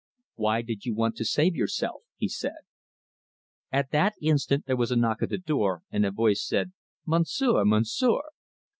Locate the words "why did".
0.33-0.83